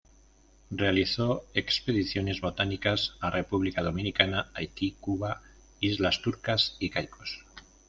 Realizó 0.71 1.43
expediciones 1.53 2.41
botánicas 2.41 3.13
a 3.19 3.29
República 3.29 3.83
Dominicana, 3.83 4.49
Haití, 4.55 4.95
Cuba, 4.99 5.43
Islas 5.79 6.23
Turcas 6.23 6.75
y 6.79 6.89
Caicos. 6.89 7.45